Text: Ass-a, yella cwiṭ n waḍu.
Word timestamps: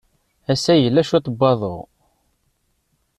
Ass-a, 0.53 0.73
yella 0.83 1.07
cwiṭ 1.07 1.25
n 1.29 1.35
waḍu. 1.39 1.75